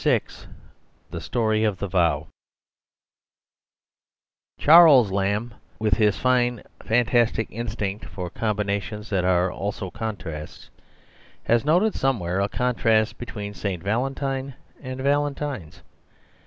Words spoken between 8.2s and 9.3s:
combinations that